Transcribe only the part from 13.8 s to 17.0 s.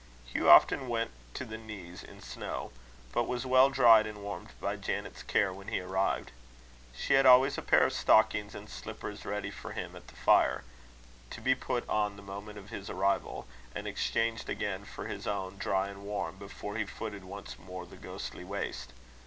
exchanged again for his own, dry and warm, before he